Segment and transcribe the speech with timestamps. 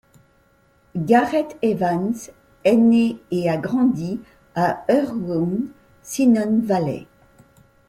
[0.97, 2.15] Gareth Evans
[2.63, 4.19] est né et a grandi
[4.55, 5.67] à Hirwaun,
[6.01, 7.05] Cynon Valley.